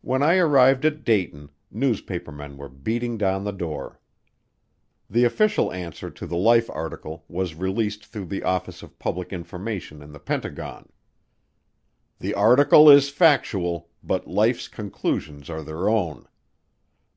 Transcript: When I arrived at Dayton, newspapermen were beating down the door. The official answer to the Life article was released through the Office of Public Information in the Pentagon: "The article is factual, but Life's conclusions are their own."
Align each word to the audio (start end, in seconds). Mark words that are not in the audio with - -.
When 0.00 0.20
I 0.20 0.34
arrived 0.38 0.84
at 0.84 1.04
Dayton, 1.04 1.50
newspapermen 1.70 2.56
were 2.56 2.68
beating 2.68 3.16
down 3.16 3.44
the 3.44 3.52
door. 3.52 4.00
The 5.08 5.22
official 5.22 5.70
answer 5.70 6.10
to 6.10 6.26
the 6.26 6.36
Life 6.36 6.68
article 6.70 7.24
was 7.28 7.54
released 7.54 8.04
through 8.04 8.24
the 8.24 8.42
Office 8.42 8.82
of 8.82 8.98
Public 8.98 9.32
Information 9.32 10.02
in 10.02 10.10
the 10.10 10.18
Pentagon: 10.18 10.88
"The 12.18 12.34
article 12.34 12.90
is 12.90 13.10
factual, 13.10 13.90
but 14.02 14.26
Life's 14.26 14.66
conclusions 14.66 15.48
are 15.48 15.62
their 15.62 15.88
own." 15.88 16.26